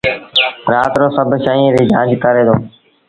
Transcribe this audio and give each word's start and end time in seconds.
رآت 0.71 0.93
رو 0.99 1.07
سڀ 1.15 1.31
شئيٚن 1.45 1.67
ريٚ 1.75 1.89
جآݩچ 1.91 2.11
ڪري 2.23 2.43
دو۔ 2.47 2.55